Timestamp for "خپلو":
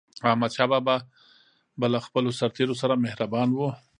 2.05-2.29